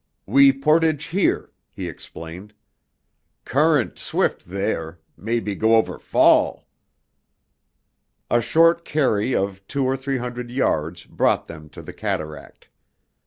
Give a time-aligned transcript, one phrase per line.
[0.25, 2.55] "We portage here," he explained.
[3.45, 6.67] "Current swift there mebby go over fall!"
[8.31, 12.67] A short carry of two or three hundred yards brought them to the cataract.